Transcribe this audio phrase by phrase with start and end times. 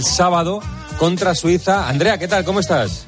[0.00, 0.60] el sábado
[0.98, 1.86] contra Suiza.
[1.86, 2.42] Andrea, ¿qué tal?
[2.42, 3.04] ¿Cómo estás?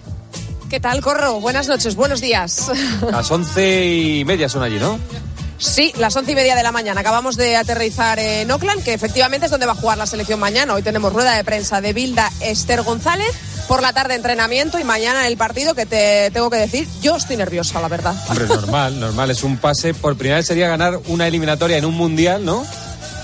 [0.69, 1.41] ¿Qué tal, Corro?
[1.41, 2.71] Buenas noches, buenos días.
[3.11, 4.99] Las once y media son allí, ¿no?
[5.57, 7.01] Sí, las once y media de la mañana.
[7.01, 10.75] Acabamos de aterrizar en Oakland, que efectivamente es donde va a jugar la selección mañana.
[10.75, 13.31] Hoy tenemos rueda de prensa de Bilda Esther González.
[13.69, 17.37] Por la tarde entrenamiento y mañana el partido que te tengo que decir, yo estoy
[17.37, 18.13] nerviosa, la verdad.
[18.29, 19.31] Hombre, normal, normal.
[19.31, 19.95] Es un pase.
[19.95, 22.67] Por primera vez sería ganar una eliminatoria en un mundial, ¿no?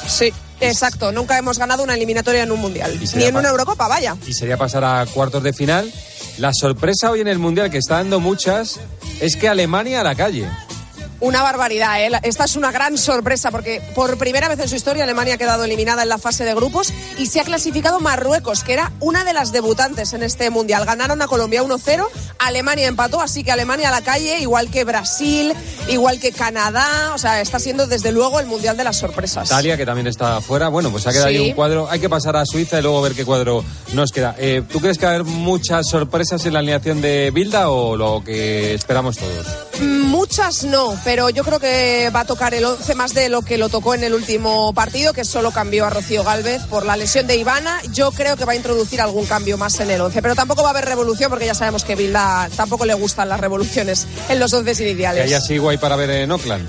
[0.07, 0.33] Sí.
[0.61, 4.17] Exacto, nunca hemos ganado una eliminatoria en un mundial, ni en una Eurocopa, vaya.
[4.27, 5.93] Y sería pasar a cuartos de final.
[6.39, 8.81] La sorpresa hoy en el mundial, que está dando muchas,
[9.21, 10.49] es que Alemania a la calle.
[11.21, 12.11] Una barbaridad, ¿eh?
[12.23, 15.65] Esta es una gran sorpresa porque por primera vez en su historia Alemania ha quedado
[15.65, 19.33] eliminada en la fase de grupos y se ha clasificado Marruecos, que era una de
[19.33, 20.85] las debutantes en este mundial.
[20.85, 22.07] Ganaron a Colombia 1-0,
[22.39, 25.55] Alemania empató, así que Alemania a la calle, igual que Brasil,
[25.89, 27.13] igual que Canadá.
[27.15, 29.49] O sea, está siendo desde luego el mundial de las sorpresas.
[29.49, 30.69] Italia, que también está afuera.
[30.69, 31.91] Bueno, pues ha quedado ahí un cuadro.
[31.91, 34.37] Hay que pasar a Suiza y luego ver qué cuadro nos queda.
[34.39, 37.97] Eh, ¿Tú crees que va a haber muchas sorpresas en la alineación de Bilda o
[37.97, 39.68] lo que esperamos todos?
[39.81, 43.59] Muchas no, pero yo creo que va a tocar el 11 más de lo que
[43.59, 47.27] lo tocó en el último partido, que solo cambió a Rocío Galvez por la lesión
[47.27, 47.81] de Ivana.
[47.93, 50.69] Yo creo que va a introducir algún cambio más en el 11, pero tampoco va
[50.69, 54.53] a haber revolución porque ya sabemos que Bilda tampoco le gustan las revoluciones en los
[54.53, 55.23] 11 iniciales.
[55.23, 56.69] ¿Que haya así guay para ver en Oakland?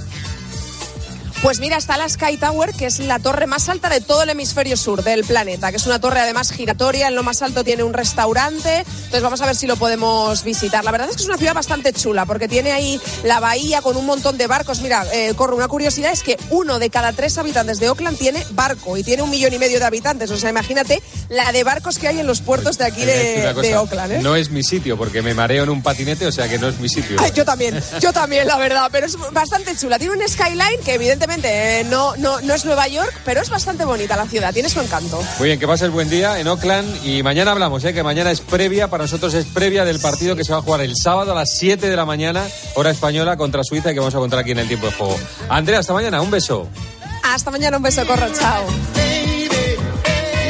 [1.41, 4.29] Pues mira, está la Sky Tower, que es la torre más alta de todo el
[4.29, 7.83] hemisferio sur del planeta, que es una torre además giratoria, en lo más alto tiene
[7.83, 10.83] un restaurante, entonces vamos a ver si lo podemos visitar.
[10.83, 13.95] La verdad es que es una ciudad bastante chula, porque tiene ahí la bahía con
[13.95, 14.81] un montón de barcos.
[14.81, 18.45] Mira, eh, corre una curiosidad, es que uno de cada tres habitantes de Oakland tiene
[18.51, 21.99] barco y tiene un millón y medio de habitantes, o sea, imagínate la de barcos
[21.99, 24.11] que hay en los puertos de aquí de, Oakland.
[24.11, 24.19] ¿eh?
[24.21, 26.79] No es mi sitio, porque me mareo en un patinete, o sea que no es
[26.79, 27.15] mi sitio.
[27.33, 29.97] yo también, yo también, la verdad, pero es bastante chula.
[29.97, 33.85] Tiene un skyline que evidentemente eh, no, no, no es Nueva York, pero es bastante
[33.85, 35.21] bonita la ciudad, tiene su encanto.
[35.37, 37.93] Muy bien, que pases buen día en Oakland y mañana hablamos, ¿eh?
[37.93, 40.81] que mañana es previa, para nosotros es previa del partido que se va a jugar
[40.81, 44.15] el sábado a las 7 de la mañana, hora española, contra Suiza y que vamos
[44.15, 45.17] a contar aquí en el tiempo de juego.
[45.49, 46.67] Andrea, hasta mañana, un beso.
[47.23, 48.65] Hasta mañana, un beso, corro, chao.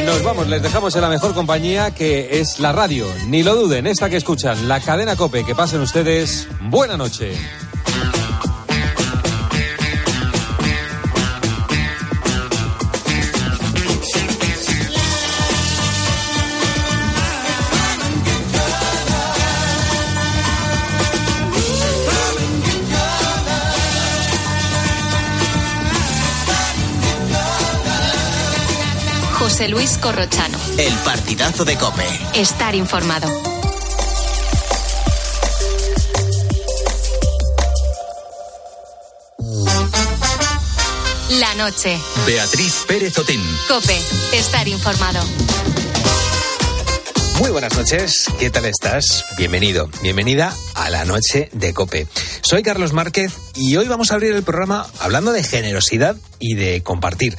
[0.05, 3.05] Nos vamos, les dejamos en la mejor compañía que es la radio.
[3.27, 5.45] Ni lo duden, esta que escuchan, la cadena Cope.
[5.45, 6.47] Que pasen ustedes.
[6.61, 7.33] Buena noche.
[29.59, 30.57] José Luis Corrochano.
[30.77, 32.07] El partidazo de Cope.
[32.33, 33.27] Estar informado.
[41.31, 41.99] La noche.
[42.25, 43.43] Beatriz Pérez Otín.
[43.67, 43.99] Cope.
[44.31, 45.19] Estar informado.
[47.39, 49.25] Muy buenas noches, ¿qué tal estás?
[49.37, 52.05] Bienvenido, bienvenida a la noche de Cope.
[52.41, 56.83] Soy Carlos Márquez y hoy vamos a abrir el programa hablando de generosidad y de
[56.83, 57.37] compartir.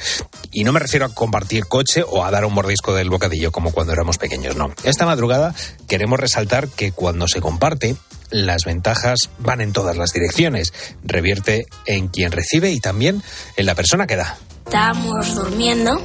[0.51, 3.71] Y no me refiero a compartir coche o a dar un mordisco del bocadillo como
[3.71, 4.73] cuando éramos pequeños, no.
[4.83, 5.53] Esta madrugada
[5.87, 7.95] queremos resaltar que cuando se comparte,
[8.31, 10.73] las ventajas van en todas las direcciones.
[11.03, 13.21] Revierte en quien recibe y también
[13.55, 14.35] en la persona que da.
[14.65, 16.01] Estábamos durmiendo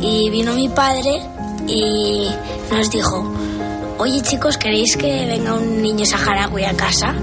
[0.00, 1.20] y vino mi padre
[1.66, 2.28] y
[2.72, 3.32] nos dijo,
[3.98, 7.14] oye chicos, ¿queréis que venga un niño saharaui a casa?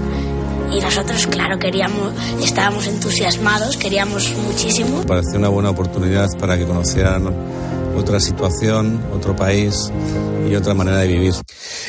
[0.70, 2.12] Y nosotros, claro, queríamos,
[2.42, 5.02] estábamos entusiasmados, queríamos muchísimo.
[5.02, 7.32] Pareció una buena oportunidad para que conocieran
[7.96, 9.90] otra situación, otro país
[10.48, 11.34] y otra manera de vivir.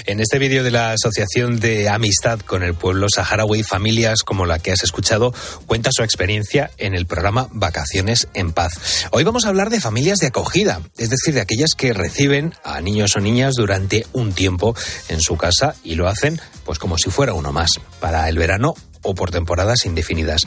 [0.06, 4.59] En este vídeo de la Asociación de Amistad con el Pueblo Saharaui, familias como la
[4.59, 5.34] que has escuchado,
[5.66, 9.08] cuenta su experiencia en el programa Vacaciones en Paz.
[9.12, 12.82] Hoy vamos a hablar de familias de acogida, es decir, de aquellas que reciben a
[12.82, 14.76] niños o niñas durante un tiempo
[15.08, 17.72] en su casa y lo hacen pues como si fuera uno más.
[18.00, 20.42] Para el verano o por temporadas indefinidas.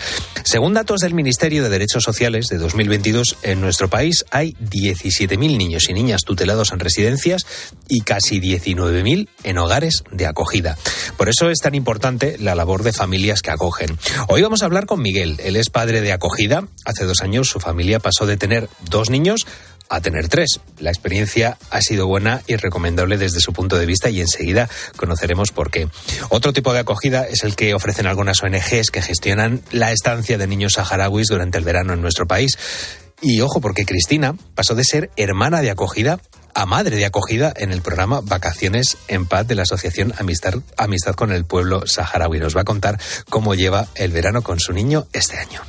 [0.44, 5.88] Según datos del Ministerio de Derechos Sociales de 2022, en nuestro país hay 17.000 niños
[5.88, 7.46] y niñas tutelados en residencias
[7.88, 10.76] y casi 19.000 en hogares de acogida.
[11.16, 13.98] Por eso es tan importante la labor de familias que acogen.
[14.28, 15.40] Hoy vamos a hablar con Miguel.
[15.42, 16.66] Él es padre de acogida.
[16.84, 19.46] Hace dos años su familia pasó de tener dos niños
[19.92, 20.60] a tener tres.
[20.78, 25.52] La experiencia ha sido buena y recomendable desde su punto de vista y enseguida conoceremos
[25.52, 25.86] por qué.
[26.30, 30.46] Otro tipo de acogida es el que ofrecen algunas ONGs que gestionan la estancia de
[30.46, 32.56] niños saharauis durante el verano en nuestro país.
[33.20, 36.18] Y ojo, porque Cristina pasó de ser hermana de acogida
[36.54, 41.14] a madre de acogida en el programa Vacaciones en Paz de la Asociación Amistad, Amistad
[41.14, 42.40] con el Pueblo Saharaui.
[42.40, 42.98] Nos va a contar
[43.28, 45.60] cómo lleva el verano con su niño este año.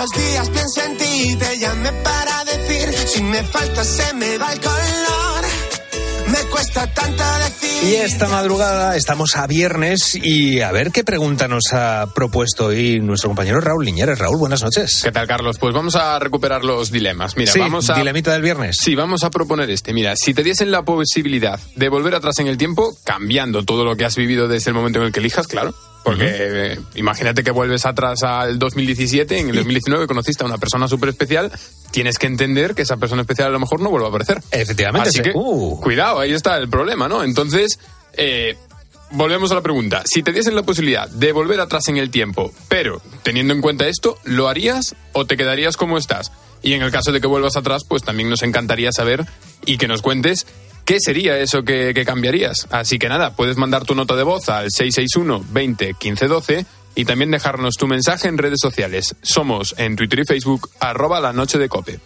[0.00, 4.52] Los días pienso en ti, te llamé para decir, si me falta se me va
[4.52, 5.44] el color.
[6.28, 7.90] Me cuesta tanto decir.
[7.90, 13.00] Y esta madrugada estamos a viernes y a ver qué pregunta nos ha propuesto hoy
[13.00, 14.18] nuestro compañero Raúl Liñeres.
[14.18, 15.00] Raúl, buenas noches.
[15.02, 15.58] ¿Qué tal, Carlos?
[15.58, 17.36] Pues vamos a recuperar los dilemas.
[17.36, 17.94] Mira, Sí, vamos a.
[17.94, 18.76] dilemita del viernes.
[18.80, 19.92] Sí, vamos a proponer este.
[19.92, 23.96] Mira, si te diesen la posibilidad de volver atrás en el tiempo, cambiando todo lo
[23.96, 25.74] que has vivido desde el momento en el que elijas, claro.
[26.04, 30.88] Porque eh, imagínate que vuelves atrás al 2017, en el 2019 conociste a una persona
[30.88, 31.52] súper especial,
[31.90, 34.42] tienes que entender que esa persona especial a lo mejor no vuelve a aparecer.
[34.50, 35.08] Efectivamente.
[35.10, 35.24] Así sí.
[35.24, 35.78] que, Uh.
[35.80, 37.22] cuidado, ahí está el problema, ¿no?
[37.22, 37.78] Entonces,
[38.14, 38.56] eh,
[39.10, 40.02] volvemos a la pregunta.
[40.06, 43.86] Si te diesen la posibilidad de volver atrás en el tiempo, pero teniendo en cuenta
[43.86, 46.32] esto, ¿lo harías o te quedarías como estás?
[46.62, 49.26] Y en el caso de que vuelvas atrás, pues también nos encantaría saber
[49.64, 50.46] y que nos cuentes
[50.90, 52.66] qué sería eso que, cambiarías.
[52.72, 56.66] Así que nada, puedes mandar tu nota de voz al 661 20 15 12
[56.96, 59.14] y también dejarnos tu mensaje en redes sociales.
[59.22, 62.00] Somos en Twitter y Facebook, arroba la noche de cope.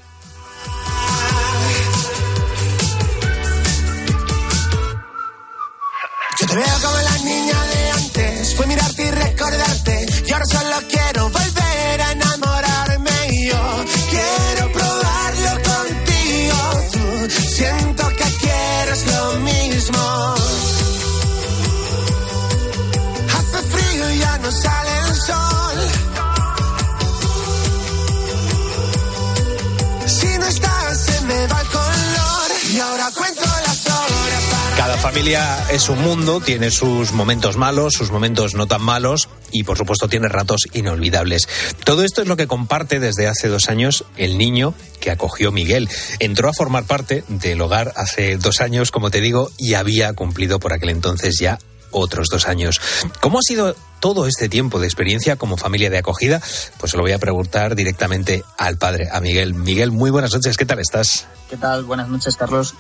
[34.79, 39.65] Cada familia es un mundo, tiene sus momentos malos, sus momentos no tan malos y
[39.65, 41.47] por supuesto tiene ratos inolvidables.
[41.85, 45.91] Todo esto es lo que comparte desde hace dos años el niño que acogió Miguel.
[46.19, 50.59] Entró a formar parte del hogar hace dos años, como te digo, y había cumplido
[50.59, 51.59] por aquel entonces ya
[51.95, 52.81] otros dos años.
[53.21, 56.41] ¿Cómo ha sido todo este tiempo de experiencia como familia de acogida?
[56.79, 59.55] Pues se lo voy a preguntar directamente al padre, a Miguel.
[59.55, 61.27] Miguel, muy buenas noches, ¿qué tal estás?
[61.49, 61.85] ¿Qué tal?
[61.85, 62.75] Buenas noches, Carlos.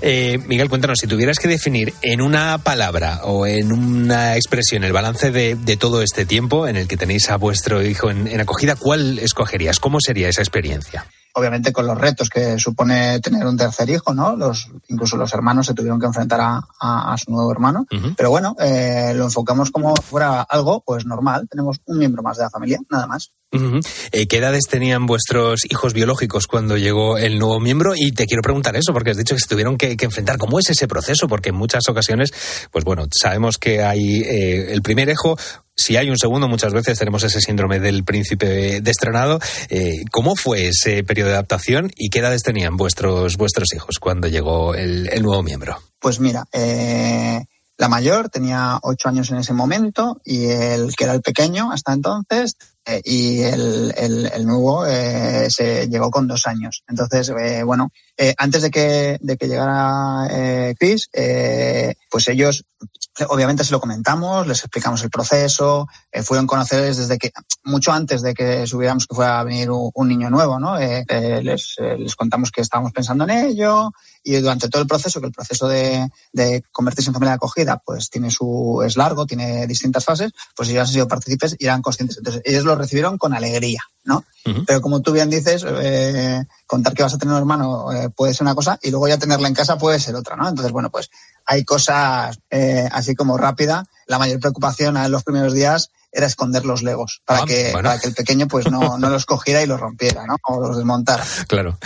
[0.00, 4.92] Eh, Miguel, cuéntanos, si tuvieras que definir en una palabra o en una expresión el
[4.92, 8.40] balance de, de todo este tiempo en el que tenéis a vuestro hijo en, en
[8.40, 9.80] acogida, ¿cuál escogerías?
[9.80, 11.06] ¿Cómo sería esa experiencia?
[11.38, 14.34] Obviamente con los retos que supone tener un tercer hijo, ¿no?
[14.36, 17.84] Los, incluso los hermanos se tuvieron que enfrentar a, a- a su nuevo hermano.
[18.16, 21.46] Pero bueno, eh, lo enfocamos como fuera algo, pues normal.
[21.50, 23.32] Tenemos un miembro más de la familia, nada más.
[24.12, 27.94] Eh, ¿Qué edades tenían vuestros hijos biológicos cuando llegó el nuevo miembro?
[27.96, 30.36] Y te quiero preguntar eso, porque has dicho que se tuvieron que, enfrentar.
[30.38, 31.28] ¿Cómo es ese proceso?
[31.28, 32.30] Porque en muchas ocasiones,
[32.70, 35.36] pues bueno, sabemos que hay eh, el primer hijo.
[35.76, 39.38] Si hay un segundo, muchas veces tenemos ese síndrome del príncipe destronado.
[39.68, 44.28] Eh, ¿Cómo fue ese periodo de adaptación y qué edades tenían vuestros, vuestros hijos cuando
[44.28, 45.78] llegó el, el nuevo miembro?
[45.98, 47.44] Pues mira, eh,
[47.78, 51.92] la mayor tenía ocho años en ese momento y el que era el pequeño hasta
[51.92, 56.82] entonces eh, y el, el- el nuevo eh, se llegó con dos años.
[56.88, 62.64] Entonces, eh, bueno, eh, antes de que, de que llegara eh, Chris, eh, pues ellos
[63.28, 65.86] obviamente se lo comentamos, les explicamos el proceso,
[66.22, 67.30] fueron conocedores desde que,
[67.64, 70.78] mucho antes de que subiéramos que fuera a venir un, un niño nuevo, ¿no?
[70.78, 73.90] Les, les contamos que estábamos pensando en ello
[74.26, 77.80] y durante todo el proceso, que el proceso de, de convertirse en familia de acogida,
[77.84, 81.80] pues tiene su, es largo, tiene distintas fases, pues ellos han sido partícipes y eran
[81.80, 82.18] conscientes.
[82.18, 84.24] Entonces, ellos lo recibieron con alegría, ¿no?
[84.66, 88.34] Pero como tú bien dices, eh, contar que vas a tener un hermano eh, puede
[88.34, 90.48] ser una cosa y luego ya tenerla en casa puede ser otra, ¿no?
[90.48, 91.08] Entonces, bueno, pues
[91.44, 93.86] hay cosas eh, así como rápida.
[94.08, 97.88] La mayor preocupación en los primeros días era esconder los legos para, Ah, que, bueno.
[97.88, 100.36] para que el pequeño pues no, no los cogiera y los rompiera, ¿no?
[100.48, 101.24] O los desmontara.
[101.48, 101.78] Claro.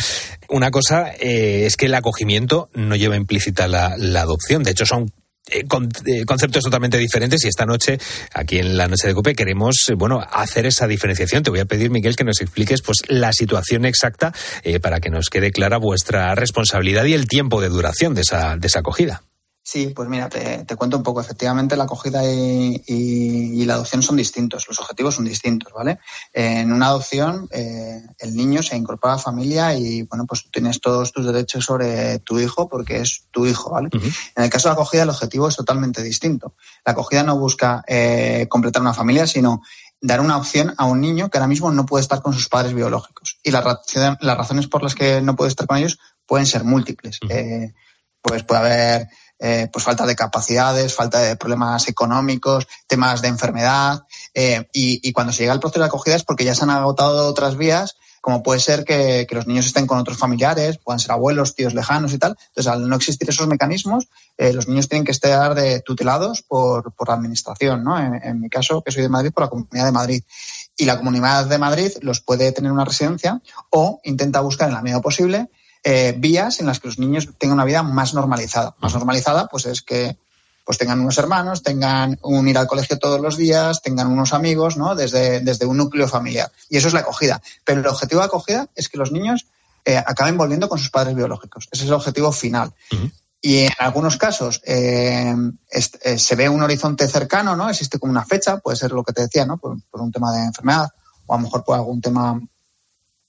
[0.48, 4.62] Una cosa eh, es que el acogimiento no lleva implícita la, la adopción.
[4.62, 5.12] De hecho, son
[5.50, 5.64] eh,
[6.06, 7.98] eh, conceptos totalmente diferentes y esta noche,
[8.34, 11.42] aquí en la noche de Cope, queremos eh, bueno hacer esa diferenciación.
[11.42, 15.10] Te voy a pedir, Miguel, que nos expliques pues la situación exacta eh, para que
[15.10, 19.22] nos quede clara vuestra responsabilidad y el tiempo de duración de esa, de esa acogida.
[19.72, 21.20] Sí, pues mira, te, te cuento un poco.
[21.20, 26.00] Efectivamente, la acogida y, y- y la adopción son distintos, los objetivos son distintos, ¿vale?
[26.32, 30.80] En una adopción, eh, el niño se incorpora a la familia y, bueno, pues tienes
[30.80, 33.90] todos tus derechos sobre tu hijo porque es tu hijo, ¿vale?
[34.34, 36.56] En el caso de la acogida, el objetivo es totalmente distinto.
[36.84, 39.62] La acogida no busca eh, completar una familia, sino
[40.00, 42.74] dar una opción a un niño que ahora mismo no puede estar con sus padres
[42.74, 43.38] biológicos.
[43.44, 46.64] Y las, razón- las razones por las que no puede estar con ellos pueden ser
[46.64, 47.20] múltiples.
[47.28, 47.72] Eh,
[48.20, 49.08] pues puede haber
[49.40, 54.04] eh, pues falta de capacidades, falta de problemas económicos, temas de enfermedad.
[54.34, 57.26] eh, y, cuando se llega al proceso de acogida es porque ya se han agotado
[57.28, 61.54] otras vías, como puede ser que, los niños estén con otros familiares, puedan ser abuelos,
[61.54, 62.36] tíos lejanos y tal.
[62.48, 66.92] Entonces, al no existir esos mecanismos, eh, los niños tienen que estar de, tutelados por,
[66.92, 67.98] por la administración, ¿no?
[67.98, 70.22] En, en mi caso, que soy de Madrid, por la Comunidad de Madrid.
[70.76, 74.74] y la Comunidad de Madrid los puede tener en una residencia o intenta buscar en
[74.74, 75.48] la medida posible
[75.82, 78.74] eh, vías en las que los niños tengan una vida más normalizada.
[78.80, 80.16] Más normalizada, pues es que
[80.64, 84.76] pues tengan unos hermanos, tengan un ir al colegio todos los días, tengan unos amigos,
[84.76, 84.94] ¿no?
[84.94, 86.52] Desde, desde un núcleo familiar.
[86.68, 87.42] Y eso es la acogida.
[87.64, 89.46] Pero el objetivo de acogida es que los niños
[89.84, 91.68] eh, acaben volviendo con sus padres biológicos.
[91.72, 92.72] Ese es el objetivo final.
[93.40, 95.34] Y en algunos casos eh,
[95.70, 97.68] eh, se ve un horizonte cercano, ¿no?
[97.70, 99.56] Existe como una fecha, puede ser lo que te decía, ¿no?
[99.56, 100.88] Por, por un tema de enfermedad
[101.26, 102.40] o a lo mejor por algún tema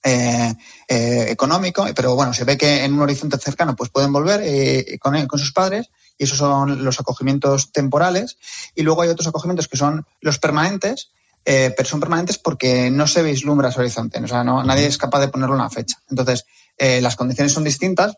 [0.02, 0.54] eh,
[0.88, 4.98] eh, económico, pero bueno, se ve que en un horizonte cercano pues pueden volver eh,
[5.00, 8.36] con, con sus padres y esos son los acogimientos temporales
[8.74, 11.10] y luego hay otros acogimientos que son los permanentes,
[11.44, 14.98] eh, pero son permanentes porque no se vislumbra ese horizonte, o sea, no, nadie es
[14.98, 15.96] capaz de ponerle una fecha.
[16.10, 16.46] Entonces,
[16.78, 18.16] eh, las condiciones son distintas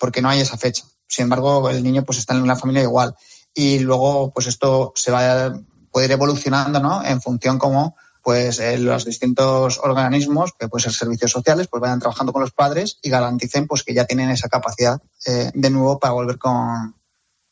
[0.00, 0.84] porque no hay esa fecha.
[1.06, 3.14] Sin embargo, el niño pues está en una familia igual
[3.52, 5.52] y luego pues esto se va
[5.90, 7.04] puede ir evolucionando, ¿no?
[7.04, 7.96] En función como
[8.30, 12.52] pues eh, los distintos organismos, que pueden ser servicios sociales, pues vayan trabajando con los
[12.52, 16.94] padres y garanticen pues que ya tienen esa capacidad eh, de nuevo para volver con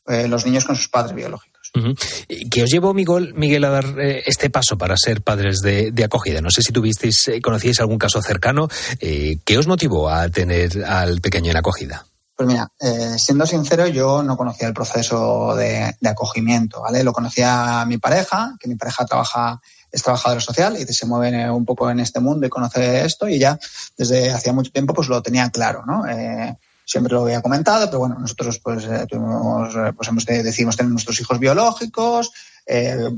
[0.07, 1.71] eh, los niños con sus padres biológicos.
[1.75, 2.49] Uh -huh.
[2.49, 6.39] ¿Qué os llevó, Miguel, Miguel a dar este paso para ser padres de, de acogida?
[6.39, 8.69] No sé si tuvisteis, conocíais algún caso cercano.
[8.99, 12.05] ¿Qué os motivó a tener al pequeño en acogida?
[12.39, 17.03] Pues mira, eh, siendo sincero, yo no conocía el proceso de, acogimiento, ¿vale?
[17.03, 19.59] Lo conocía mi pareja, que mi pareja trabaja,
[19.91, 23.39] es trabajadora social y se mueve un poco en este mundo y conoce esto y
[23.39, 23.59] ya
[23.97, 26.07] desde hacía mucho tiempo pues lo tenía claro, ¿no?
[26.07, 26.55] Eh,
[26.85, 31.19] siempre lo había comentado, pero bueno, nosotros pues, eh, tuvimos, pues hemos, decidimos tener nuestros
[31.19, 32.31] hijos biológicos,
[32.71, 33.09] eh,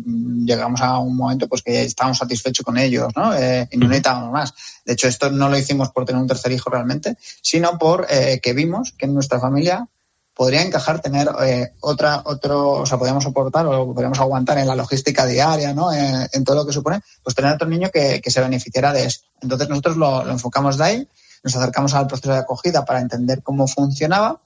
[0.45, 3.35] llegamos a un momento pues que estábamos satisfechos con ellos, ¿no?
[3.35, 4.53] Eh, y no necesitábamos más.
[4.85, 8.39] De hecho, esto no lo hicimos por tener un tercer hijo realmente, sino por eh,
[8.41, 9.87] que vimos que en nuestra familia
[10.33, 14.75] podría encajar tener eh, otra, otro, o sea, podríamos soportar o podríamos aguantar en la
[14.75, 15.91] logística diaria, ¿no?
[15.91, 19.05] En, en todo lo que supone, pues tener otro niño que, que se beneficiara de
[19.05, 19.27] esto.
[19.41, 21.07] Entonces nosotros lo, lo enfocamos de ahí,
[21.43, 24.39] nos acercamos al proceso de acogida para entender cómo funcionaba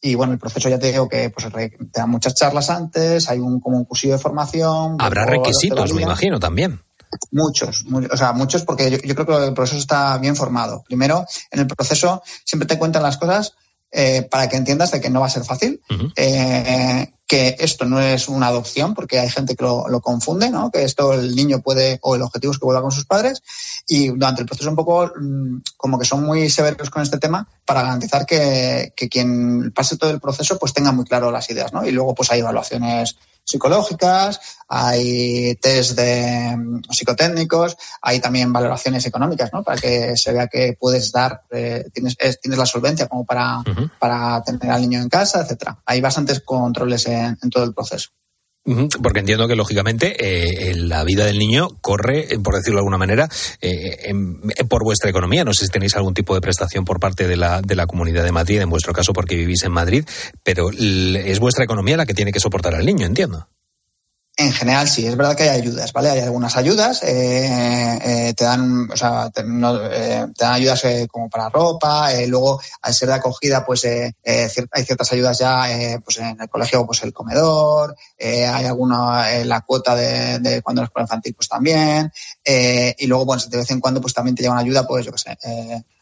[0.00, 3.38] y bueno, el proceso ya te digo que pues, te dan muchas charlas antes, hay
[3.38, 4.96] un, como un cursillo de formación.
[4.98, 6.80] Habrá requisitos, me imagino, también.
[7.32, 10.84] Muchos, muy, o sea, muchos porque yo, yo, creo que el proceso está bien formado.
[10.86, 13.54] Primero, en el proceso siempre te cuentan las cosas
[13.90, 16.12] eh, para que entiendas de que no va a ser fácil, uh -huh.
[16.14, 20.72] eh, que esto no es una adopción, porque hay gente que lo, confunde, ¿no?
[20.72, 23.40] que esto el niño puede, o el objetivo es que vuelva con sus padres,
[23.86, 27.46] y durante el proceso un poco mmm, como que son muy severos con este tema
[27.64, 31.72] para garantizar que, que, quien pase todo el proceso pues tenga muy claro las ideas,
[31.72, 31.86] ¿no?
[31.86, 33.16] Y luego pues hay evaluaciones
[33.50, 39.62] psicológicas, hay test de um, psicotécnicos, hay también valoraciones económicas, ¿no?
[39.62, 43.58] Para que se vea que puedes dar, eh, tienes, es, tienes la solvencia como para,
[43.58, 43.90] uh -huh.
[43.98, 45.78] para tener al niño en casa, etcétera.
[45.84, 48.10] Hay bastantes controles en, en todo el proceso.
[49.02, 53.28] Porque entiendo que, lógicamente, eh, la vida del niño corre, por decirlo de alguna manera,
[53.60, 55.44] eh, en, por vuestra economía.
[55.44, 58.22] No sé si tenéis algún tipo de prestación por parte de la, de la Comunidad
[58.22, 60.04] de Madrid, en vuestro caso porque vivís en Madrid,
[60.44, 63.48] pero es vuestra economía la que tiene que soportar al niño, entiendo.
[64.40, 66.08] En general sí, es verdad que hay ayudas, ¿vale?
[66.08, 71.28] Hay algunas ayudas, eh, eh, te dan, o sea, te, eh, dan ayudas eh, como
[71.28, 75.66] para ropa, eh, luego al ser de acogida, pues eh, cier hay ciertas ayudas ya,
[76.02, 80.92] pues en el colegio, pues el comedor, hay alguna, la cuota de, de cuando eres
[80.98, 82.10] infantil, pues también,
[82.42, 85.18] y luego, bueno, de vez en cuando, pues también te llevan ayuda, pues yo qué
[85.18, 85.36] sé,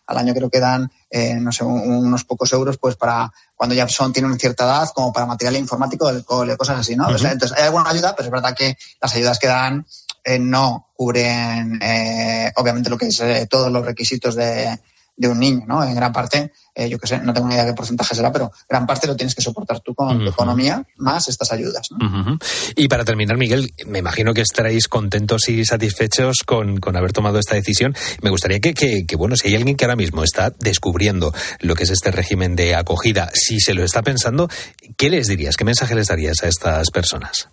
[0.08, 3.74] al año creo que dan, eh, no sé, un, unos pocos euros, pues para cuando
[3.74, 6.10] ya son, tienen cierta edad, como para material informático,
[6.56, 7.06] cosas así, ¿no?
[7.06, 7.30] Uh -huh.
[7.30, 9.86] Entonces, hay alguna ayuda, pero es verdad que las ayudas que dan
[10.24, 14.78] eh, no cubren, eh, obviamente, lo que es eh, todos los requisitos de,
[15.18, 15.82] de un niño, ¿no?
[15.82, 18.32] En gran parte, eh, yo qué sé, no tengo ni idea de qué porcentaje será,
[18.32, 20.25] pero gran parte lo tienes que soportar tú con uh -huh.
[20.25, 22.06] tu economía más estas ayudas, ¿no?
[22.06, 22.72] Uh -huh.
[22.76, 27.40] Y para terminar, Miguel, me imagino que estaréis contentos y satisfechos con, con haber tomado
[27.40, 27.96] esta decisión.
[28.22, 31.75] Me gustaría que, que, que, bueno, si hay alguien que ahora mismo está descubriendo lo
[31.75, 34.48] que es este régimen de acogida, si se lo está pensando,
[34.96, 35.56] ¿qué les dirías?
[35.56, 37.48] ¿Qué mensaje les darías a estas personas?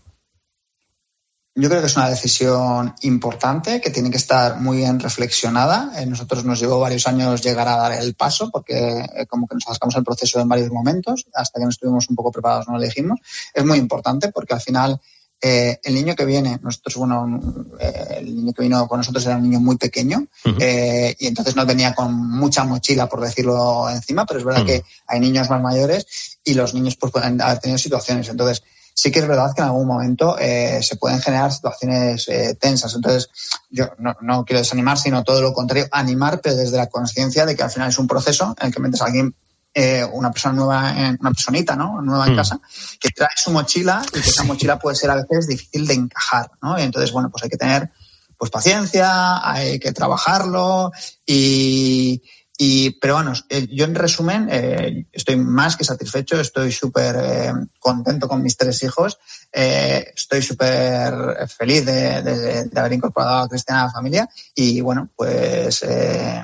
[1.58, 5.94] Yo creo que es una decisión importante que tiene que estar muy bien reflexionada.
[5.98, 9.56] Eh, nosotros nos llevó varios años llegar a dar el paso porque eh, como que
[9.56, 12.74] nos acercamos al proceso en varios momentos hasta que no estuvimos un poco preparados no
[12.74, 13.22] lo elegimos.
[13.54, 15.00] Es muy importante porque al final
[15.42, 17.40] eh, el niño que viene, nosotros, bueno,
[17.80, 20.58] eh, el niño que vino con nosotros era un niño muy pequeño uh -huh.
[20.60, 24.66] eh, y entonces no venía con mucha mochila, por decirlo encima, pero es verdad uh
[24.66, 24.68] -huh.
[24.68, 28.28] que hay niños más mayores y los niños pues pueden haber tenido situaciones.
[28.30, 28.64] Entonces,
[28.96, 32.96] sí que es verdad que en algún momento eh, se pueden generar situaciones eh, tensas.
[32.96, 33.30] Entonces,
[33.70, 37.56] yo no, no, quiero desanimar, sino todo lo contrario, animar, pero desde la conciencia de
[37.58, 39.36] que al final es un proceso en el que metes a alguien,
[39.74, 42.02] eh, una persona nueva, en, una personita, ¿no?
[42.02, 42.38] Nueva en mm.
[42.38, 42.62] casa,
[42.98, 46.50] que trae su mochila y que esa mochila puede ser a veces difícil de encajar,
[46.62, 46.80] ¿no?
[46.80, 47.92] Y entonces, bueno, pues hay que tener
[48.38, 50.92] pues paciencia, hay que trabajarlo
[51.26, 52.22] y,
[52.58, 57.54] y, pero bueno, eh, yo en resumen eh, estoy más que satisfecho, estoy súper eh,
[57.80, 59.18] contento con mis tres hijos,
[59.52, 61.14] eh, estoy súper
[61.50, 64.30] feliz de, de- de haber incorporado a Cristiana a la familia.
[64.54, 66.42] Y bueno, pues eh,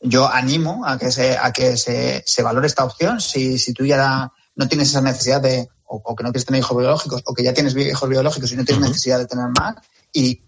[0.00, 3.20] yo animo a que se, a que se, se valore esta opción.
[3.20, 6.60] Si, si tú ya no tienes esa necesidad de, o, o que no quieres tener
[6.60, 9.76] hijos biológicos, o que ya tienes hijos biológicos y no tienes necesidad de tener más,
[10.12, 10.42] y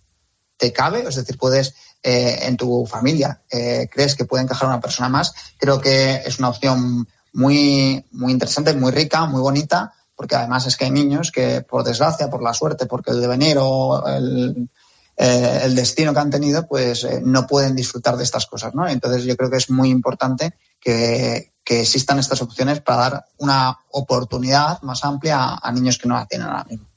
[0.59, 4.81] te cabe, es decir, puedes eh, en tu familia eh, crees que puede encajar una
[4.81, 10.35] persona más, creo que es una opción muy, muy interesante, muy rica, muy bonita, porque
[10.35, 14.05] además es que hay niños que por desgracia, por la suerte, porque el devenir o
[14.09, 14.69] el,
[15.17, 18.89] eh, el destino que han tenido, pues eh, no pueden disfrutar de estas cosas, ¿no?
[18.89, 23.79] Entonces yo creo que es muy importante que, que existan estas opciones para dar una
[23.91, 26.88] oportunidad más amplia a, a niños que no la tienen ahora mismo.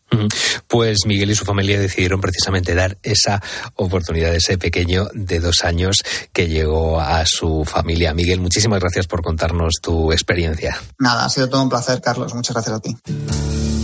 [0.67, 3.41] Pues Miguel y su familia decidieron precisamente dar esa
[3.75, 5.97] oportunidad a ese pequeño de dos años
[6.33, 8.13] que llegó a su familia.
[8.13, 10.79] Miguel, muchísimas gracias por contarnos tu experiencia.
[10.99, 12.33] Nada, ha sido todo un placer, Carlos.
[12.33, 13.80] Muchas gracias a ti.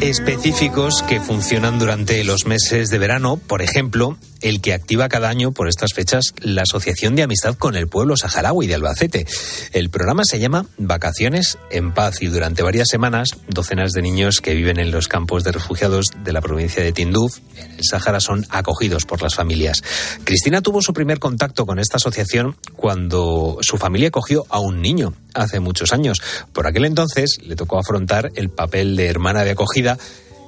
[0.00, 5.52] Específicos que funcionan durante los meses de verano, por ejemplo, el que activa cada año
[5.52, 9.26] por estas fechas la Asociación de Amistad con el Pueblo Saharaui de Albacete.
[9.72, 14.54] El programa se llama Vacaciones en Paz y durante varias semanas docenas de niños que
[14.54, 18.46] viven en los campos de refugiados de la provincia de Tinduf, en el Sáhara, son
[18.50, 19.82] acogidos por las familias.
[20.24, 25.14] Cristina tuvo su primer contacto con esta asociación cuando su familia acogió a un niño
[25.36, 26.22] hace muchos años.
[26.52, 29.98] Por aquel entonces le tocó afrontar el papel de hermana de acogida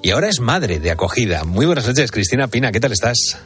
[0.02, 1.45] y ahora es madre de acogida.
[1.45, 3.38] Muy buenas noches, Cristina Pina, ¿qué tal estás?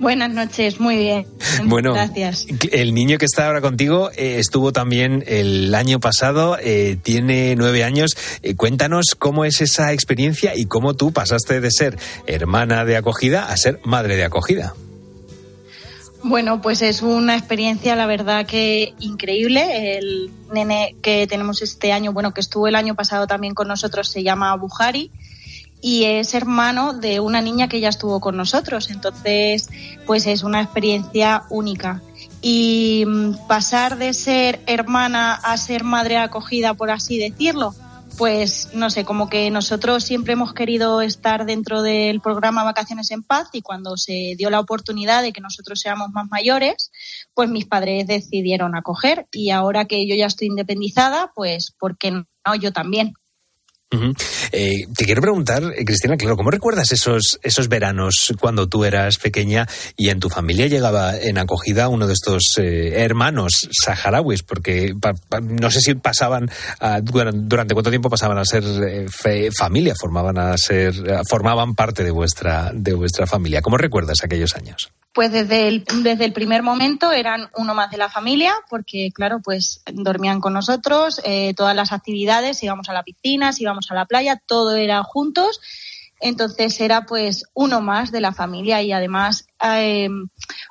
[0.00, 1.26] Buenas noches, muy bien.
[1.66, 2.46] Bueno, Gracias.
[2.72, 7.84] el niño que está ahora contigo eh, estuvo también el año pasado, eh, tiene nueve
[7.84, 8.16] años.
[8.42, 11.96] Eh, cuéntanos cómo es esa experiencia y cómo tú pasaste de ser
[12.26, 14.74] hermana de acogida a ser madre de acogida.
[16.26, 19.98] Bueno, pues es una experiencia, la verdad que increíble.
[19.98, 24.08] El nene que tenemos este año, bueno, que estuvo el año pasado también con nosotros,
[24.08, 25.10] se llama Bujari
[25.82, 28.88] y es hermano de una niña que ya estuvo con nosotros.
[28.88, 29.68] Entonces,
[30.06, 32.00] pues es una experiencia única.
[32.40, 37.74] Y mm, pasar de ser hermana a ser madre acogida, por así decirlo,
[38.16, 43.22] pues no sé, como que nosotros siempre hemos querido estar dentro del programa Vacaciones en
[43.22, 46.92] Paz y cuando se dio la oportunidad de que nosotros seamos más mayores,
[47.34, 52.12] pues mis padres decidieron acoger y ahora que yo ya estoy independizada, pues ¿por qué
[52.12, 52.24] no?
[52.60, 53.14] Yo también.
[54.50, 59.18] Eh, te quiero preguntar, eh, Cristina, claro, ¿cómo recuerdas esos, esos veranos cuando tú eras
[59.18, 64.42] pequeña y en tu familia llegaba en acogida uno de estos eh, hermanos saharauis?
[64.42, 66.50] Porque pa- no sé si pasaban,
[67.02, 70.94] durante cuánto tiempo pasaban a ser eh, familia, formaban a ser,
[71.28, 73.62] formaban parte de vuestra, de vuestra familia.
[73.62, 74.90] ¿Cómo recuerdas aquellos años?
[75.14, 79.40] Pues desde el, desde el primer momento eran uno más de la familia, porque claro,
[79.42, 84.06] pues dormían con nosotros, eh, todas las actividades, íbamos a la piscina, íbamos a la
[84.06, 85.60] playa, todo era juntos.
[86.20, 90.08] Entonces era pues uno más de la familia y además eh,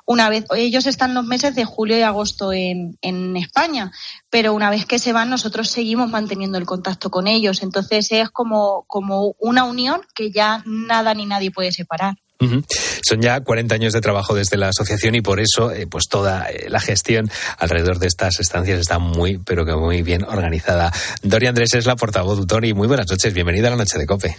[0.04, 3.92] una vez, ellos están los meses de julio y agosto en, en España,
[4.30, 7.62] pero una vez que se van nosotros seguimos manteniendo el contacto con ellos.
[7.62, 12.16] Entonces es como, como una unión que ya nada ni nadie puede separar.
[13.02, 16.46] Son ya 40 años de trabajo desde la asociación y por eso eh, pues toda
[16.50, 20.92] eh, la gestión alrededor de estas estancias está muy pero que muy bien organizada.
[21.22, 22.74] Dori Andrés es la portavoz Dori.
[22.74, 24.36] Muy buenas noches, bienvenida a la noche de Cope.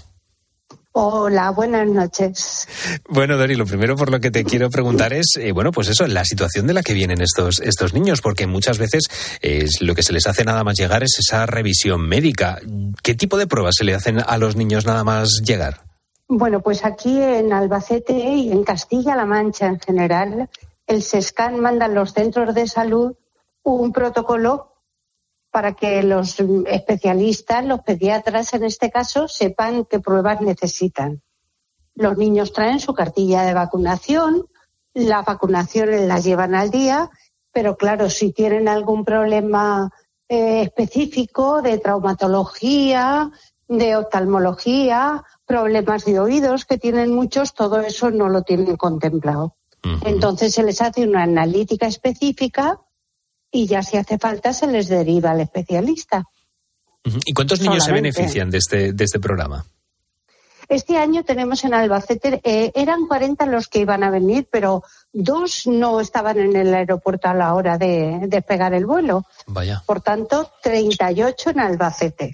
[0.98, 2.70] Hola, buenas noches.
[3.10, 6.08] Bueno, Dori, lo primero por lo que te quiero preguntar es, eh, bueno, pues eso,
[6.08, 9.04] la situación de la que vienen estos, estos niños, porque muchas veces
[9.42, 12.62] eh, lo que se les hace nada más llegar es esa revisión médica.
[13.04, 15.82] ¿Qué tipo de pruebas se le hacen a los niños nada más llegar?
[16.28, 20.50] Bueno, pues aquí en Albacete y en Castilla-La Mancha en general,
[20.88, 23.16] el SESCAN manda a los centros de salud
[23.64, 24.74] un protocolo
[25.52, 31.22] para que los especialistas, los pediatras en este caso, sepan qué pruebas necesitan.
[31.94, 34.48] Los niños traen su cartilla de vacunación,
[34.94, 37.10] las vacunaciones las llevan al día,
[37.52, 39.92] pero claro, si tienen algún problema
[40.28, 43.32] eh, específico de traumatología,
[43.68, 49.56] de oftalmología, problemas de oídos que tienen muchos, todo eso no lo tienen contemplado.
[50.04, 52.80] Entonces se les hace una analítica específica
[53.52, 56.26] y ya si hace falta se les deriva al especialista.
[57.04, 59.64] ¿Y cuántos niños se benefician de este, de este programa?
[60.68, 65.68] Este año tenemos en Albacete, eh, eran 40 los que iban a venir, pero dos
[65.68, 69.26] no estaban en el aeropuerto a la hora de despegar el vuelo.
[69.46, 69.84] Vaya.
[69.86, 72.34] Por tanto, 38 en Albacete.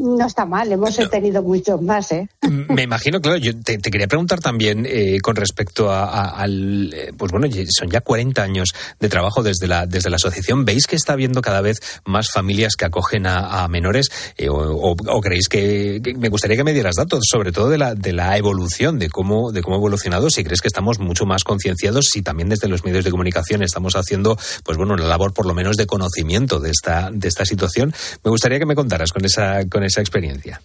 [0.00, 2.28] No está mal, hemos tenido muchos más, ¿eh?
[2.68, 6.92] Me imagino, claro, yo te, te quería preguntar también eh, con respecto a, a- al,
[6.94, 8.70] eh, pues bueno, son ya 40 años
[9.00, 10.64] de trabajo desde la, desde la asociación.
[10.64, 14.10] ¿Veis que está habiendo cada vez más familias que acogen a, a menores?
[14.36, 17.68] Eh, o, o- o creéis que, que- me gustaría que me dieras datos, sobre todo
[17.68, 20.30] de la, de la evolución, de cómo, de cómo ha evolucionado?
[20.30, 23.96] Si crees que estamos mucho más concienciados, si también desde los medios de comunicación estamos
[23.96, 27.92] haciendo, pues bueno, una labor por lo menos de conocimiento de esta, de esta situación.
[28.24, 30.62] Me gustaría que me contaras con esa, con esa experiencia.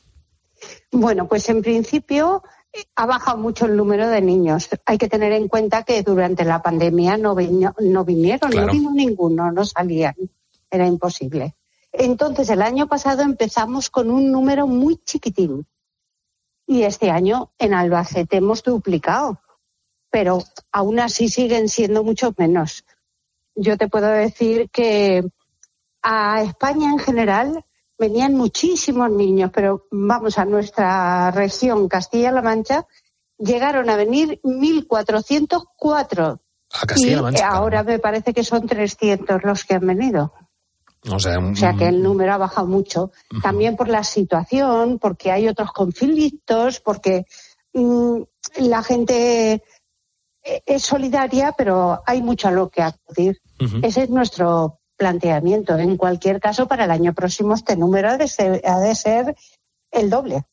[0.92, 4.70] Bueno, pues en principio eh, ha bajado mucho el número de niños.
[4.86, 8.68] Hay que tener en cuenta que durante la pandemia no, vino- no vinieron, Claro.
[8.68, 10.14] no vino ninguno, no salían.
[10.70, 11.56] Era imposible.
[11.92, 15.66] Entonces, el año pasado empezamos con un número muy chiquitín.
[16.68, 19.42] Y este año en Albacete hemos duplicado.
[20.12, 22.86] Pero aún así siguen siendo muchos menos.
[23.56, 25.24] Yo te puedo decir que
[26.04, 27.66] a España en general
[28.00, 32.88] venían muchísimos niños, pero vamos a nuestra región, Castilla-La Mancha,
[33.38, 36.40] llegaron a venir 1.404.
[36.72, 40.32] A Castilla-La y Mancha, eh, ahora me parece que son 300 los que han venido.
[41.10, 43.12] O sea, un- O sea que el número ha bajado mucho.
[43.42, 47.26] También por la situación, porque hay otros conflictos, porque
[47.74, 48.22] mm,
[48.62, 49.64] la gente
[50.44, 53.40] eh, es solidaria, pero hay mucho a lo que acudir.
[53.84, 55.78] Ese es nuestro planteamiento.
[55.78, 59.36] En cualquier caso, para el año próximo este número ha de ser,
[59.92, 60.44] el doble.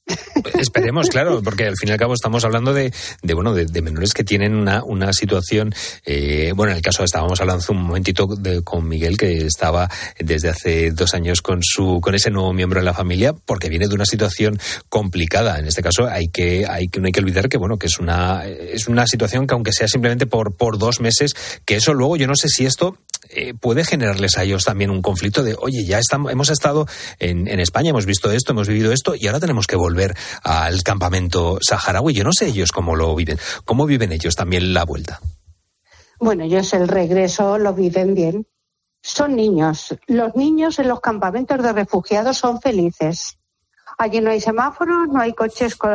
[0.59, 2.93] Esperemos, claro, porque al fin y al cabo estamos hablando de,
[3.23, 7.41] de bueno, de, menores que tienen una, una situación, eh, bueno, en el caso estábamos
[7.41, 12.01] hablando hace un momentito de- con Miguel que estaba desde hace dos años con su,
[12.01, 15.59] con ese nuevo miembro de la familia, porque viene de una situación complicada.
[15.59, 17.99] En este caso hay que, hay que, no hay que olvidar que bueno, que es
[17.99, 22.17] una, es una situación que aunque sea simplemente por, por dos meses, que eso luego
[22.17, 22.97] yo no sé si esto
[23.31, 26.87] eh, puede generarles a ellos también un conflicto de, oye, ya estamos, hemos estado
[27.19, 29.96] en, en España, hemos visto esto, hemos vivido esto y ahora tenemos que volver
[30.43, 32.15] al campamento saharaui.
[32.15, 33.39] Yo no sé ellos cómo lo viven.
[33.65, 35.21] ¿Cómo viven ellos también la vuelta?
[36.19, 38.47] Bueno, ellos el regreso lo viven bien.
[39.03, 39.95] Son niños.
[40.07, 43.39] Los niños en los campamentos de refugiados son felices.
[43.99, 45.89] Allí no hay semáforos, no hay coches co-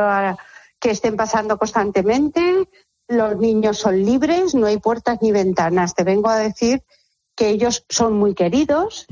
[0.79, 2.69] que estén pasando constantemente.
[3.07, 5.93] Los niños son libres, no hay puertas ni ventanas.
[5.93, 6.83] Te vengo a decir
[7.35, 9.07] que ellos son muy queridos.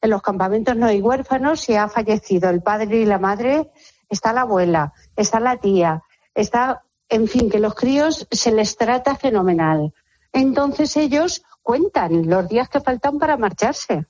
[0.00, 1.60] En los campamentos no hay huérfanos.
[1.60, 3.70] Si ha fallecido el padre y la madre,
[4.12, 6.02] está la abuela, está la tía,
[6.34, 9.92] está, en fin, que los críos se les trata fenomenal.
[10.32, 14.06] Entonces ellos cuentan los días que faltan para marcharse.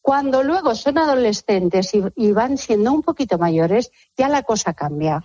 [0.00, 5.20] Cuando luego son adolescentes y, y van siendo un poquito mayores, ya la cosa cambia.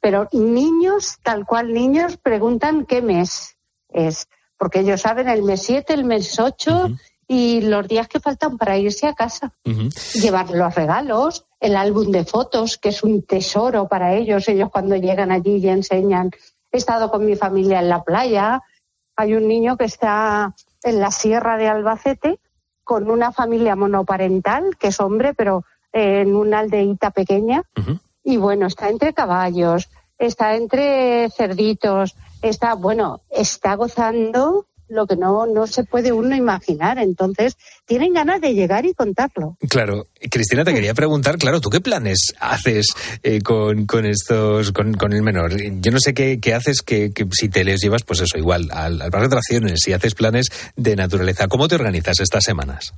[0.00, 3.56] Pero niños, tal cual niños, preguntan qué mes
[3.88, 6.90] es, porque ellos saben el mes 7, el mes 8
[7.28, 9.52] y los días que faltan para irse a casa.
[10.14, 14.48] Llevar los regalos, el álbum de fotos, que es un tesoro para ellos.
[14.48, 16.30] Ellos cuando llegan allí y enseñan,
[16.70, 18.62] he estado con mi familia en la playa.
[19.16, 22.38] Hay un niño que está en la sierra de Albacete
[22.84, 27.62] con una familia monoparental, que es hombre, pero eh, en una aldeíta pequeña.
[28.22, 29.88] Y bueno, está entre caballos,
[30.18, 36.98] está entre cerditos, está, bueno, está gozando lo que no, no se puede uno imaginar.
[36.98, 39.56] Entonces, tienen ganas de llegar y contarlo.
[39.68, 42.86] Claro, Cristina, te quería preguntar, claro, ¿tú qué planes haces
[43.22, 45.52] eh, con, con estos, con, con el menor?
[45.80, 48.68] Yo no sé qué, qué haces que, que si te les llevas, pues eso, igual,
[48.72, 50.46] al, al parque de atracciones, si haces planes
[50.76, 51.48] de naturaleza.
[51.48, 52.92] ¿Cómo te organizas estas semanas?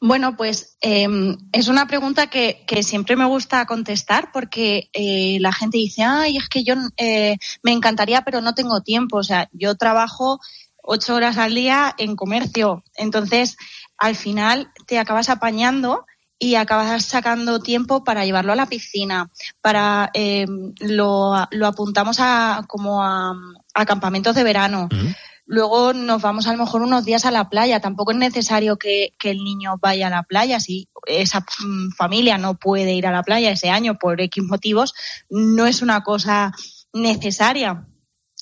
[0.00, 1.08] Bueno, pues eh,
[1.52, 6.36] es una pregunta que, que, siempre me gusta contestar porque eh, la gente dice, ay,
[6.36, 9.16] es que yo eh, me encantaría, pero no tengo tiempo.
[9.16, 10.38] O sea, yo trabajo
[10.86, 12.82] ocho horas al día en comercio.
[12.94, 13.56] Entonces,
[13.98, 16.06] al final te acabas apañando
[16.38, 20.46] y acabas sacando tiempo para llevarlo a la piscina, para eh,
[20.80, 23.34] lo, lo, apuntamos a como a,
[23.74, 24.88] a campamentos de verano.
[24.90, 25.16] Uh -huh.
[25.48, 27.80] Luego nos vamos a lo mejor unos días a la playa.
[27.80, 30.58] Tampoco es necesario que, que, el niño vaya a la playa.
[30.58, 34.92] Si esa mm, familia no puede ir a la playa ese año por X motivos,
[35.30, 36.52] no es una cosa
[36.92, 37.86] necesaria.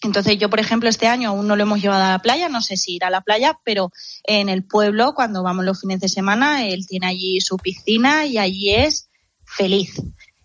[0.05, 2.61] Entonces yo, por ejemplo, este año aún no lo hemos llevado a la playa, no
[2.61, 3.90] sé si ir a la playa, pero
[4.25, 8.38] en el pueblo, cuando vamos los fines de semana, él tiene allí su piscina y
[8.38, 9.09] allí es
[9.45, 10.01] feliz.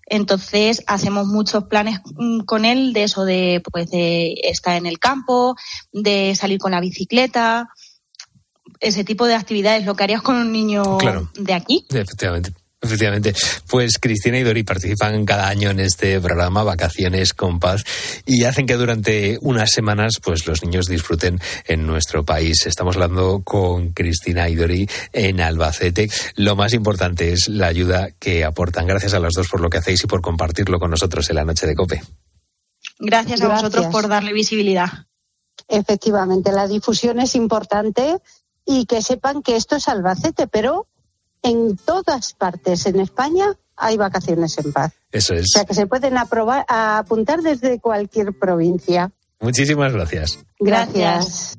[0.05, 4.97] Entonces hacemos muchos planes mm, con él de eso de pues de estar en el
[4.97, 5.55] campo,
[5.91, 7.69] de salir con la bicicleta,
[8.79, 11.29] ese tipo de actividades, lo que harías con un niño claro.
[11.35, 11.85] de aquí.
[11.89, 12.53] Efectivamente.
[12.81, 13.33] Efectivamente.
[13.67, 17.83] Pues Cristina y Dori participan cada año en este programa Vacaciones con Paz
[18.25, 22.65] y hacen que durante unas semanas pues los niños disfruten en nuestro país.
[22.65, 26.09] Estamos hablando con Cristina y Dori en Albacete.
[26.35, 28.87] Lo más importante es la ayuda que aportan.
[28.87, 31.43] Gracias a las dos por lo que hacéis y por compartirlo con nosotros en la
[31.43, 32.01] noche de Cope.
[32.97, 33.71] Gracias a Gracias.
[33.71, 34.89] vosotros por darle visibilidad.
[35.67, 38.17] Efectivamente, la difusión es importante
[38.65, 40.87] y que sepan que esto es Albacete, pero
[41.43, 44.91] en todas partes en España hay vacaciones en paz.
[45.11, 45.47] Eso O es.
[45.51, 49.11] sea que se pueden aprobar, a apuntar desde cualquier provincia.
[49.39, 50.39] Muchísimas gracias.
[50.59, 51.57] Gracias.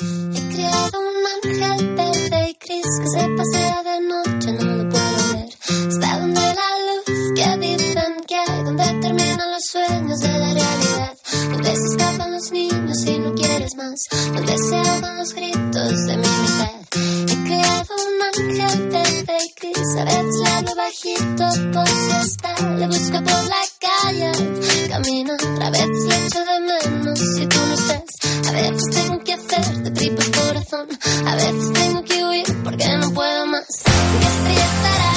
[0.00, 5.34] He creado un ángel verde y gris que se pasea de noche, no lo puedo
[5.34, 5.48] ver.
[5.88, 11.12] Está donde la luz que dicen que hay, donde terminan los sueños de la realidad.
[11.52, 13.23] Donde se escapan los niños y no
[13.64, 14.00] quieres más.
[14.72, 16.70] Ahogan los gritos de mi mitad.
[17.28, 19.98] He creado un ángel verde y.
[19.98, 22.76] A veces le hablo bajito por si está.
[22.76, 25.34] Le busco por la calle, camino.
[25.62, 28.48] A veces le echo de menos si tú no estás.
[28.48, 30.88] A veces tengo que hacer de tripas corazón.
[31.26, 33.66] A veces tengo que huir porque no puedo más.
[33.86, 35.13] ¿En qué estrella estará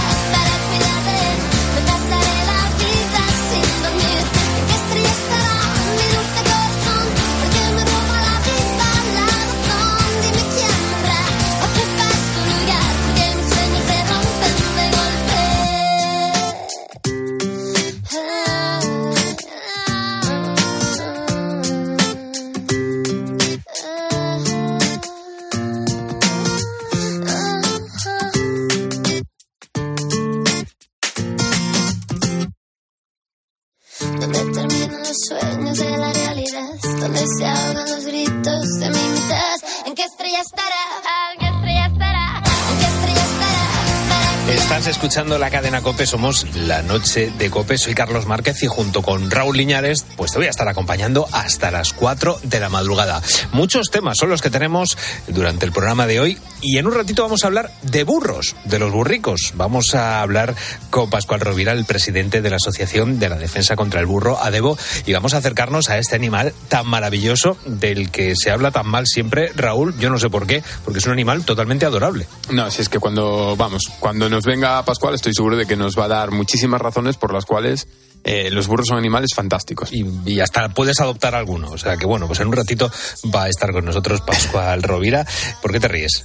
[45.27, 47.77] la cadena Cope, somos la noche de Cope.
[47.77, 51.69] Soy Carlos Márquez y junto con Raúl Liñares, pues te voy a estar acompañando hasta
[51.69, 53.21] las 4 de la madrugada.
[53.51, 57.23] Muchos temas son los que tenemos durante el programa de hoy y en un ratito
[57.23, 59.51] vamos a hablar de burros, de los burricos.
[59.55, 60.55] Vamos a hablar
[60.89, 64.77] con Pascual Rovira, el presidente de la Asociación de la Defensa contra el Burro, ADEBO,
[65.05, 69.05] y vamos a acercarnos a este animal tan maravilloso del que se habla tan mal
[69.07, 72.27] siempre, Raúl, yo no sé por qué, porque es un animal totalmente adorable.
[72.49, 75.97] No, si es que cuando, vamos, cuando nos venga Pascual estoy seguro de que nos
[75.97, 77.87] va a dar muchísimas razones por las cuales
[78.27, 79.89] eh, los burros son animales fantásticos.
[79.91, 81.69] Y, y hasta puedes adoptar alguno.
[81.71, 82.91] O sea que bueno, pues en un ratito
[83.33, 85.25] va a estar con nosotros Pascual Rovira.
[85.61, 86.23] ¿Por qué te ríes?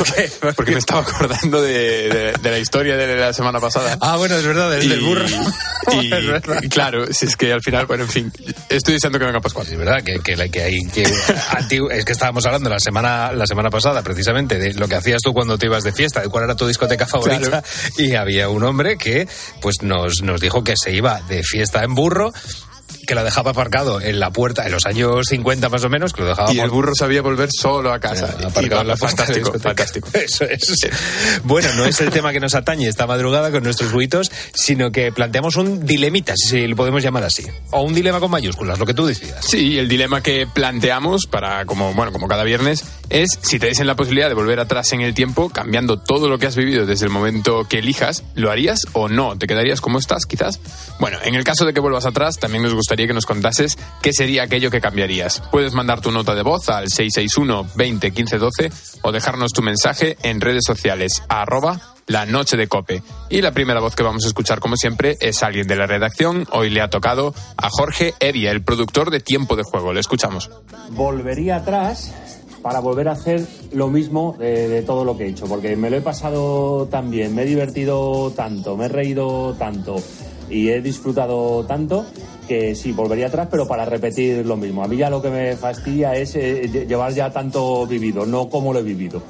[0.56, 3.96] Porque me estaba acordando de, de- de la historia de la semana pasada.
[4.00, 5.24] Ah, bueno, es verdad, del, Y- del burro.
[5.92, 6.10] Y,
[6.64, 8.32] y claro, si es que al final, bueno, en fin,
[8.68, 9.66] estoy deseando que venga Pascual.
[9.66, 13.70] Es verdad que, que, que hay que es que estábamos hablando la semana la semana
[13.70, 16.54] pasada precisamente de lo que hacías tú cuando te ibas de fiesta, de cuál era
[16.56, 17.66] tu discoteca favorita Claro.
[17.98, 19.28] y había un hombre que
[19.60, 22.32] pues nos nos dijo que se iba de fiesta en burro
[23.06, 26.22] que lo dejaba aparcado en la puerta en los años 50 más o menos, que
[26.22, 28.36] lo dejaba Y el burro sabía volver solo a casa.
[28.44, 30.08] Aparcado en la fantástico, fantástico.
[30.14, 30.62] Eso es.
[31.44, 35.12] Bueno, no es el tema que nos atañe esta madrugada con nuestros buitos, sino que
[35.12, 37.44] planteamos un dilemita, si lo podemos llamar así.
[37.70, 39.44] O un dilema con mayúsculas, lo que tú decidas.
[39.44, 43.86] Sí, el dilema que planteamos para, como, bueno, como cada viernes, es si te diesen
[43.86, 47.04] la posibilidad de volver atrás en el tiempo, cambiando todo lo que has vivido desde
[47.04, 49.36] el momento que elijas, ¿lo harías o no?
[49.36, 50.60] ¿Te quedarías como estás, quizás?
[50.98, 54.14] Bueno, en el caso de que vuelvas atrás, también nos gustaría que nos contases qué
[54.14, 55.42] sería aquello que cambiarías.
[55.52, 58.72] Puedes mandar tu nota de voz al 661 20 15 12
[59.02, 63.02] o dejarnos tu mensaje en redes sociales, a arroba la noche de cope.
[63.28, 66.46] Y la primera voz que vamos a escuchar, como siempre, es alguien de la redacción.
[66.50, 69.92] Hoy le ha tocado a Jorge Evia, el productor de Tiempo de Juego.
[69.92, 70.50] Le escuchamos.
[70.90, 72.12] volvería atrás
[72.62, 75.96] para volver a hacer lo mismo de, todo lo que he hecho, porque me lo
[75.96, 79.96] he pasado tan bien, me he divertido tanto, me he reído tanto
[80.48, 82.04] y he disfrutado tanto
[82.46, 84.82] que sí, volvería atrás, pero para repetir lo mismo.
[84.84, 88.48] A mí ya lo que me fastidia es eh, lle- llevar ya tanto vivido, no
[88.48, 89.22] como lo he vivido.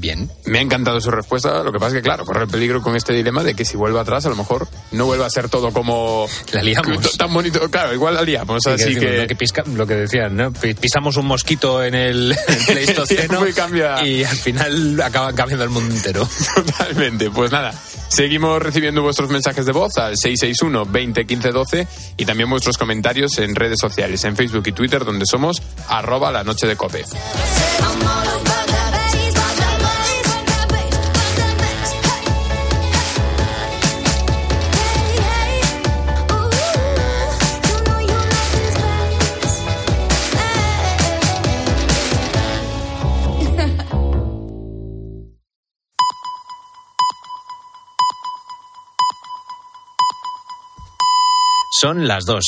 [0.00, 0.30] Bien.
[0.46, 1.62] Me ha encantado su respuesta.
[1.62, 3.76] Lo que pasa es que, claro, corre el peligro con este dilema de que si
[3.76, 6.26] vuelve atrás, a lo mejor no vuelva a ser todo como.
[6.52, 7.16] La liamos.
[7.18, 7.68] Tan bonito.
[7.70, 8.62] Claro, igual la liamos.
[8.64, 9.18] Sí, así decimos, que.
[9.22, 9.26] ¿no?
[9.26, 10.52] que pisca- lo que decían, ¿no?
[10.52, 14.04] Pi- pisamos un mosquito en el, el Pleistoceno y cambia.
[14.06, 16.28] y al final acaba cambiando el mundo entero.
[16.54, 17.30] Totalmente.
[17.30, 17.72] Pues nada,
[18.08, 23.38] seguimos recibiendo vuestros mensajes de voz al 661 20 15 12 y también vuestros comentarios
[23.38, 27.04] en redes sociales, en Facebook y Twitter, donde somos arroba la noche de cope.
[51.76, 52.44] Son las dos.